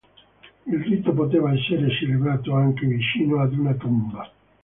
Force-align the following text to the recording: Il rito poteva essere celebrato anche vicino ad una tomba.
Il 0.65 0.79
rito 0.81 1.13
poteva 1.13 1.53
essere 1.53 1.91
celebrato 1.91 2.55
anche 2.55 2.87
vicino 2.87 3.39
ad 3.39 3.53
una 3.55 3.75
tomba. 3.75 4.31